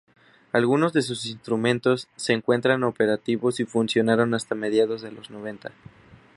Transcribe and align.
Algunos 0.51 0.93
de 0.93 1.03
sus 1.03 1.27
instrumentos 1.27 2.07
se 2.15 2.33
encuentran 2.33 2.83
operativos 2.83 3.59
y 3.59 3.65
funcionaron 3.65 4.33
hasta 4.33 4.55
mediados 4.55 5.03
de 5.03 5.11
los 5.11 5.29
noventa. 5.29 5.73